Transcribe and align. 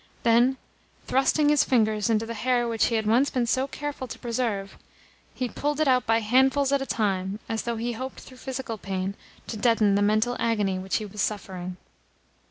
Then, 0.23 0.57
thrusting 1.05 1.49
his 1.49 1.63
fingers 1.63 2.09
into 2.09 2.25
the 2.25 2.33
hair 2.33 2.67
which 2.67 2.85
he 2.85 2.95
had 2.95 3.05
once 3.05 3.29
been 3.29 3.45
so 3.45 3.67
careful 3.67 4.07
to 4.07 4.17
preserve, 4.17 4.75
he 5.35 5.47
pulled 5.47 5.79
it 5.79 5.87
out 5.87 6.07
by 6.07 6.21
handfuls 6.21 6.71
at 6.71 6.81
a 6.81 6.87
time, 6.87 7.37
as 7.47 7.61
though 7.61 7.75
he 7.77 7.91
hoped 7.91 8.21
through 8.21 8.37
physical 8.37 8.79
pain 8.79 9.13
to 9.45 9.57
deaden 9.57 9.93
the 9.93 10.01
mental 10.01 10.35
agony 10.39 10.79
which 10.79 10.95
he 10.95 11.05
was 11.05 11.21
suffering. 11.21 11.77